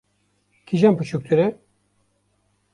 Kîjan 0.67 0.93
biçûktir 0.97 1.37
e? 1.47 1.47